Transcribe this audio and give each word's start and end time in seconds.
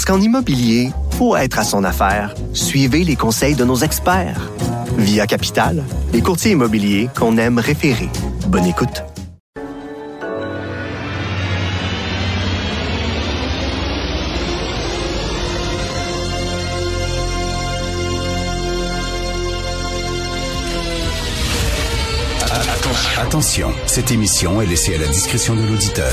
Parce 0.00 0.16
qu'en 0.16 0.24
immobilier, 0.24 0.92
pour 1.18 1.36
être 1.36 1.58
à 1.58 1.62
son 1.62 1.84
affaire, 1.84 2.34
suivez 2.54 3.04
les 3.04 3.16
conseils 3.16 3.54
de 3.54 3.66
nos 3.66 3.76
experts. 3.76 4.50
Via 4.96 5.26
Capital, 5.26 5.84
les 6.14 6.22
courtiers 6.22 6.52
immobiliers 6.52 7.10
qu'on 7.14 7.36
aime 7.36 7.58
référer. 7.58 8.08
Bonne 8.46 8.64
écoute. 8.64 9.02
Attention, 23.18 23.74
cette 23.84 24.10
émission 24.10 24.62
est 24.62 24.66
laissée 24.66 24.94
à 24.94 24.98
la 24.98 25.08
discrétion 25.08 25.54
de 25.54 25.60
l'auditeur. 25.60 26.10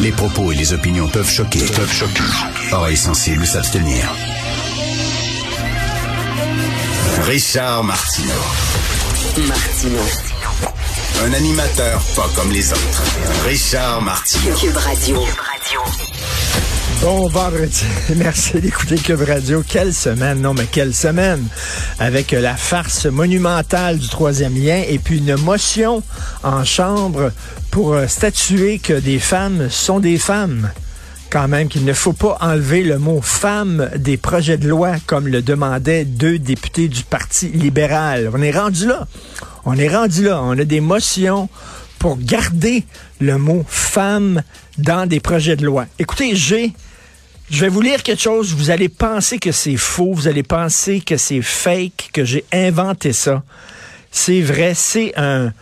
Les 0.00 0.12
propos 0.12 0.52
et 0.52 0.54
les 0.54 0.72
opinions 0.72 1.08
peuvent 1.08 1.28
choquer. 1.28 1.58
Peuvent 1.58 1.92
choquer. 1.92 2.22
Oreilles 2.72 2.96
sensibles 2.96 3.46
s'abstenir. 3.46 4.08
Richard 7.22 7.82
Martineau. 7.82 8.32
Martino. 9.48 10.00
Un 11.24 11.32
animateur 11.32 12.00
pas 12.14 12.28
comme 12.36 12.52
les 12.52 12.72
autres. 12.72 13.02
Richard 13.44 14.00
Martineau. 14.02 14.54
Cube 14.54 14.76
Radio. 14.76 15.18
Bon 17.00 17.28
vendredi. 17.28 17.84
Merci 18.16 18.60
d'écouter 18.60 18.96
Cube 18.96 19.22
Radio. 19.22 19.62
Quelle 19.66 19.94
semaine, 19.94 20.40
non 20.40 20.52
mais 20.52 20.66
quelle 20.70 20.92
semaine. 20.92 21.46
Avec 22.00 22.32
la 22.32 22.56
farce 22.56 23.06
monumentale 23.06 23.98
du 23.98 24.08
troisième 24.08 24.54
lien 24.54 24.82
et 24.86 24.98
puis 24.98 25.18
une 25.18 25.36
motion 25.36 26.02
en 26.42 26.64
chambre 26.64 27.30
pour 27.70 27.92
euh, 27.92 28.08
statuer 28.08 28.80
que 28.80 28.94
des 28.94 29.20
femmes 29.20 29.70
sont 29.70 30.00
des 30.00 30.18
femmes. 30.18 30.70
Quand 31.30 31.46
même 31.46 31.68
qu'il 31.68 31.84
ne 31.84 31.92
faut 31.92 32.14
pas 32.14 32.36
enlever 32.40 32.82
le 32.82 32.98
mot 32.98 33.20
femme 33.22 33.90
des 33.96 34.16
projets 34.16 34.56
de 34.56 34.68
loi 34.68 34.94
comme 35.06 35.28
le 35.28 35.40
demandaient 35.40 36.04
deux 36.04 36.38
députés 36.38 36.88
du 36.88 37.04
Parti 37.04 37.48
libéral. 37.48 38.28
On 38.34 38.42
est 38.42 38.50
rendu 38.50 38.88
là. 38.88 39.06
On 39.64 39.76
est 39.76 39.88
rendu 39.88 40.24
là. 40.24 40.40
On 40.42 40.58
a 40.58 40.64
des 40.64 40.80
motions 40.80 41.48
pour 42.00 42.18
garder 42.18 42.84
le 43.20 43.38
mot 43.38 43.64
femme 43.68 44.42
dans 44.78 45.06
des 45.06 45.20
projets 45.20 45.56
de 45.56 45.64
loi. 45.64 45.86
Écoutez, 45.98 46.34
j'ai 46.34 46.72
je 47.50 47.60
vais 47.62 47.68
vous 47.68 47.80
lire 47.80 48.02
quelque 48.02 48.20
chose, 48.20 48.54
vous 48.54 48.70
allez 48.70 48.88
penser 48.88 49.38
que 49.38 49.52
c'est 49.52 49.76
faux, 49.76 50.12
vous 50.12 50.28
allez 50.28 50.42
penser 50.42 51.00
que 51.00 51.16
c'est 51.16 51.42
fake, 51.42 52.10
que 52.12 52.24
j'ai 52.24 52.44
inventé 52.52 53.12
ça. 53.12 53.42
C'est 54.10 54.40
vrai, 54.40 54.74
c'est 54.74 55.12
un, 55.16 55.52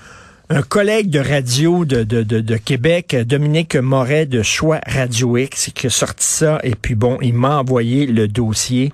un 0.51 0.63
collègue 0.63 1.11
de 1.11 1.21
radio 1.21 1.85
de, 1.85 2.03
de, 2.03 2.23
de, 2.23 2.41
de, 2.41 2.57
Québec, 2.57 3.17
Dominique 3.27 3.77
Moret 3.77 4.27
de 4.27 4.43
Choix 4.43 4.81
Radio 4.87 5.37
X, 5.37 5.71
qui 5.75 5.87
a 5.87 5.91
sorti 5.91 6.27
ça, 6.27 6.59
et 6.65 6.75
puis 6.75 6.95
bon, 6.95 7.19
il 7.23 7.35
m'a 7.35 7.59
envoyé 7.59 8.07
le 8.07 8.27
dossier. 8.27 8.93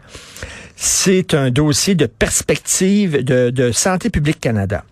C'est 0.77 1.34
un 1.34 1.51
dossier 1.51 1.95
de 1.95 2.06
perspective 2.06 3.25
de, 3.25 3.51
de 3.51 3.73
Santé 3.73 4.11
publique 4.11 4.41
Canada 4.41 4.84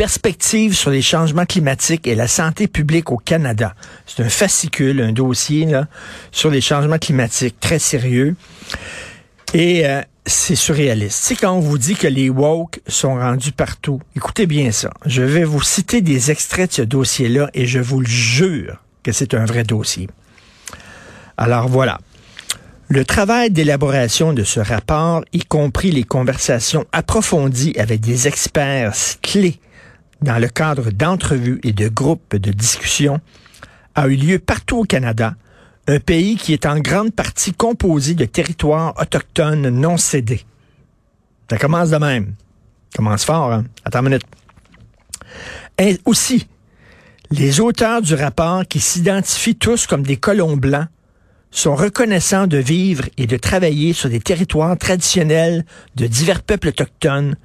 perspective 0.00 0.74
sur 0.74 0.90
les 0.90 1.02
changements 1.02 1.44
climatiques 1.44 2.06
et 2.06 2.14
la 2.14 2.26
santé 2.26 2.68
publique 2.68 3.12
au 3.12 3.18
Canada. 3.18 3.74
C'est 4.06 4.22
un 4.22 4.30
fascicule, 4.30 5.02
un 5.02 5.12
dossier 5.12 5.66
là, 5.66 5.88
sur 6.32 6.48
les 6.48 6.62
changements 6.62 6.96
climatiques 6.96 7.60
très 7.60 7.78
sérieux. 7.78 8.34
Et 9.52 9.86
euh, 9.86 10.00
c'est 10.24 10.54
surréaliste. 10.54 11.18
C'est 11.20 11.36
quand 11.36 11.52
on 11.52 11.60
vous 11.60 11.76
dit 11.76 11.96
que 11.96 12.06
les 12.06 12.30
woke 12.30 12.80
sont 12.86 13.16
rendus 13.16 13.52
partout. 13.52 14.00
Écoutez 14.16 14.46
bien 14.46 14.72
ça. 14.72 14.90
Je 15.04 15.20
vais 15.20 15.44
vous 15.44 15.60
citer 15.60 16.00
des 16.00 16.30
extraits 16.30 16.70
de 16.70 16.74
ce 16.76 16.82
dossier-là 16.82 17.50
et 17.52 17.66
je 17.66 17.78
vous 17.78 18.00
le 18.00 18.08
jure 18.08 18.82
que 19.02 19.12
c'est 19.12 19.34
un 19.34 19.44
vrai 19.44 19.64
dossier. 19.64 20.08
Alors 21.36 21.68
voilà. 21.68 22.00
Le 22.88 23.04
travail 23.04 23.50
d'élaboration 23.50 24.32
de 24.32 24.44
ce 24.44 24.60
rapport, 24.60 25.22
y 25.34 25.44
compris 25.44 25.90
les 25.90 26.04
conversations 26.04 26.86
approfondies 26.90 27.74
avec 27.78 28.00
des 28.00 28.28
experts 28.28 28.94
clés 29.20 29.60
dans 30.22 30.38
le 30.38 30.48
cadre 30.48 30.90
d'entrevues 30.90 31.60
et 31.62 31.72
de 31.72 31.88
groupes 31.88 32.36
de 32.36 32.52
discussion, 32.52 33.20
a 33.94 34.08
eu 34.08 34.16
lieu 34.16 34.38
partout 34.38 34.78
au 34.78 34.84
Canada, 34.84 35.34
un 35.86 35.98
pays 35.98 36.36
qui 36.36 36.52
est 36.52 36.66
en 36.66 36.78
grande 36.78 37.12
partie 37.12 37.52
composé 37.52 38.14
de 38.14 38.24
territoires 38.24 38.94
autochtones 39.00 39.68
non 39.70 39.96
cédés. 39.96 40.44
Ça 41.50 41.58
commence 41.58 41.90
de 41.90 41.96
même. 41.96 42.34
Ça 42.90 42.98
commence 42.98 43.24
fort, 43.24 43.52
hein? 43.52 43.64
Attends 43.84 44.00
une 44.00 44.06
minute. 44.06 44.26
Et 45.78 45.98
aussi, 46.04 46.46
les 47.30 47.60
auteurs 47.60 48.02
du 48.02 48.14
rapport 48.14 48.66
qui 48.66 48.80
s'identifient 48.80 49.56
tous 49.56 49.86
comme 49.86 50.02
des 50.02 50.16
colons 50.16 50.56
blancs 50.56 50.88
sont 51.50 51.74
reconnaissants 51.74 52.46
de 52.46 52.58
vivre 52.58 53.04
et 53.16 53.26
de 53.26 53.36
travailler 53.36 53.92
sur 53.92 54.08
des 54.08 54.20
territoires 54.20 54.76
traditionnels 54.76 55.64
de 55.96 56.06
divers 56.06 56.42
peuples 56.42 56.68
autochtones. 56.68 57.36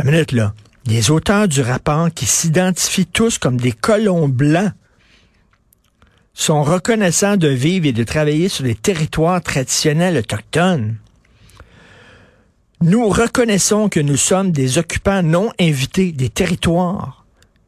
Une 0.00 0.10
minute, 0.10 0.32
là. 0.32 0.54
Les 0.86 1.10
auteurs 1.10 1.48
du 1.48 1.62
rapport 1.62 2.10
qui 2.14 2.26
s'identifient 2.26 3.06
tous 3.06 3.38
comme 3.38 3.56
des 3.56 3.72
colons 3.72 4.28
blancs 4.28 4.72
sont 6.32 6.62
reconnaissants 6.62 7.36
de 7.36 7.48
vivre 7.48 7.86
et 7.86 7.92
de 7.92 8.04
travailler 8.04 8.48
sur 8.48 8.64
les 8.64 8.76
territoires 8.76 9.42
traditionnels 9.42 10.18
autochtones. 10.18 10.96
Nous 12.82 13.08
reconnaissons 13.08 13.88
que 13.88 13.98
nous 13.98 14.16
sommes 14.16 14.52
des 14.52 14.78
occupants 14.78 15.22
non 15.22 15.50
invités 15.58 16.12
des 16.12 16.28
territoires 16.28 17.24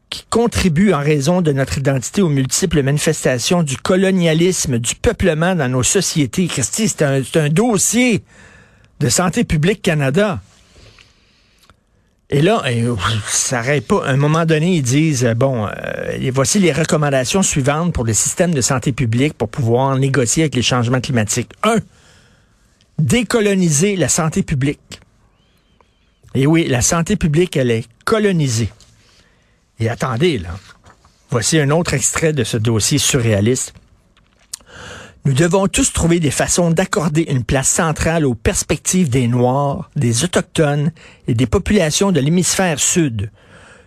qui 0.09 0.23
contribuent 0.29 0.93
en 0.93 0.99
raison 0.99 1.41
de 1.41 1.51
notre 1.51 1.79
identité 1.79 2.21
aux 2.21 2.29
multiples 2.29 2.83
manifestations 2.83 3.63
du 3.63 3.75
colonialisme, 3.75 4.79
du 4.79 4.95
peuplement 4.95 5.55
dans 5.55 5.69
nos 5.69 5.83
sociétés. 5.83 6.47
Christy, 6.47 6.87
c'est 6.87 7.01
un, 7.03 7.21
un, 7.35 7.49
dossier 7.49 8.23
de 8.99 9.09
Santé 9.09 9.43
publique 9.43 9.81
Canada. 9.81 10.41
Et 12.29 12.41
là, 12.41 12.63
ça 13.27 13.57
n'arrête 13.57 13.87
pas. 13.87 14.05
À 14.05 14.11
un 14.11 14.17
moment 14.17 14.45
donné, 14.45 14.75
ils 14.75 14.83
disent, 14.83 15.25
bon, 15.35 15.67
euh, 15.67 16.31
voici 16.33 16.59
les 16.59 16.71
recommandations 16.71 17.41
suivantes 17.41 17.93
pour 17.93 18.03
le 18.05 18.13
système 18.13 18.53
de 18.53 18.61
santé 18.61 18.91
publique 18.91 19.33
pour 19.33 19.49
pouvoir 19.49 19.97
négocier 19.97 20.43
avec 20.43 20.55
les 20.55 20.61
changements 20.61 21.01
climatiques. 21.01 21.51
Un, 21.63 21.77
décoloniser 22.99 23.95
la 23.95 24.09
santé 24.09 24.43
publique. 24.43 24.99
Et 26.35 26.45
oui, 26.45 26.67
la 26.67 26.81
santé 26.81 27.15
publique, 27.15 27.57
elle 27.57 27.71
est 27.71 27.85
colonisée. 28.05 28.69
Et 29.79 29.89
attendez, 29.89 30.37
là. 30.37 30.49
Voici 31.31 31.59
un 31.59 31.69
autre 31.69 31.93
extrait 31.93 32.33
de 32.33 32.43
ce 32.43 32.57
dossier 32.57 32.97
surréaliste. 32.97 33.73
Nous 35.25 35.33
devons 35.33 35.67
tous 35.67 35.91
trouver 35.91 36.19
des 36.19 36.31
façons 36.31 36.71
d'accorder 36.71 37.25
une 37.29 37.43
place 37.43 37.69
centrale 37.69 38.25
aux 38.25 38.35
perspectives 38.35 39.09
des 39.09 39.27
Noirs, 39.27 39.89
des 39.95 40.23
Autochtones 40.23 40.91
et 41.27 41.33
des 41.33 41.45
populations 41.45 42.11
de 42.11 42.19
l'hémisphère 42.19 42.79
sud. 42.79 43.29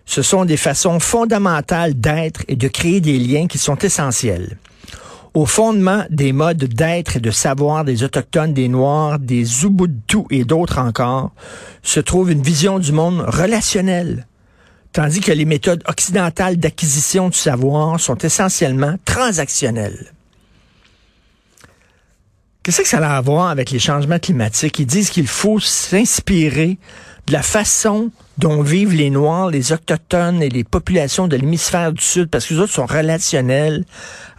Ce 0.05 0.21
sont 0.23 0.45
des 0.45 0.59
façons 0.59 1.01
fondamentales 1.01 1.99
d'être 1.99 2.43
et 2.49 2.57
de 2.57 2.69
créer 2.69 3.01
des 3.01 3.19
liens 3.19 3.47
qui 3.47 3.59
sont 3.59 3.79
essentiels. 3.79 4.59
Au 5.33 5.47
fondement 5.47 6.05
des 6.11 6.35
modes 6.35 6.65
d'être 6.65 7.17
et 7.17 7.21
de 7.21 7.31
savoir 7.31 7.87
des 7.87 8.05
Autochtones, 8.05 8.53
des 8.53 8.69
Noirs, 8.69 9.19
des 9.19 9.65
Ubuntu 9.65 10.25
et 10.31 10.45
d'autres 10.45 10.79
encore, 10.79 11.33
se 11.83 12.01
trouve 12.01 12.31
une 12.31 12.43
vision 12.43 12.79
du 12.79 12.93
monde 12.93 13.25
relationnelle, 13.27 14.27
tandis 14.93 15.21
que 15.21 15.33
les 15.33 15.47
méthodes 15.47 15.83
occidentales 15.89 16.59
d'acquisition 16.59 17.31
du 17.31 17.39
savoir 17.39 17.99
sont 17.99 18.19
essentiellement 18.19 18.97
transactionnelles. 19.07 20.13
Qu'est-ce 22.63 22.83
que 22.83 22.87
ça 22.89 22.99
a 22.99 23.17
à 23.17 23.21
voir 23.21 23.49
avec 23.49 23.73
les 23.73 23.81
changements 23.81 24.21
climatiques? 24.21 24.79
Ils 24.79 24.87
disent 24.87 25.11
qu'il 25.11 25.27
faut 25.27 25.59
s'inspirer 25.59 26.79
de 27.27 27.33
la 27.33 27.43
façon 27.43 28.13
dont 28.39 28.63
vivent 28.63 28.95
les 28.95 29.11
Noirs, 29.11 29.51
les 29.51 29.73
Autochtones 29.73 30.41
et 30.41 30.49
les 30.49 30.63
populations 30.63 31.27
de 31.27 31.35
l'hémisphère 31.35 31.93
du 31.93 32.01
Sud, 32.01 32.29
parce 32.29 32.47
que 32.47 32.55
les 32.55 32.61
autres 32.61 32.73
sont 32.73 32.87
relationnels, 32.87 33.85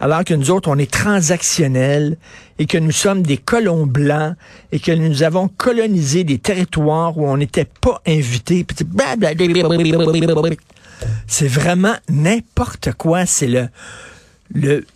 alors 0.00 0.24
que 0.24 0.32
nous 0.32 0.50
autres, 0.50 0.70
on 0.70 0.78
est 0.78 0.90
transactionnels, 0.90 2.16
et 2.58 2.64
que 2.64 2.78
nous 2.78 2.92
sommes 2.92 3.22
des 3.22 3.36
colons 3.36 3.86
blancs, 3.86 4.36
et 4.72 4.80
que 4.80 4.92
nous 4.92 5.22
avons 5.22 5.48
colonisé 5.48 6.24
des 6.24 6.38
territoires 6.38 7.18
où 7.18 7.26
on 7.28 7.36
n'était 7.36 7.66
pas 7.66 8.00
invités. 8.06 8.66
C'est 11.26 11.48
vraiment 11.48 11.94
n'importe 12.08 12.92
quoi. 12.92 13.26
C'est 13.26 13.48
le, 13.48 13.68
le, 14.54 14.86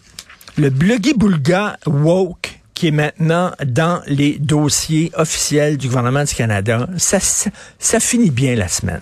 le 0.56 0.70
boulga 0.70 1.76
woke 1.86 2.47
qui 2.78 2.86
est 2.86 2.92
maintenant 2.92 3.50
dans 3.66 4.02
les 4.06 4.38
dossiers 4.38 5.10
officiels 5.14 5.78
du 5.78 5.88
gouvernement 5.88 6.22
du 6.22 6.32
Canada. 6.32 6.88
Ça, 6.96 7.18
ça, 7.18 7.98
finit 7.98 8.30
bien 8.30 8.54
la 8.54 8.68
semaine. 8.68 9.00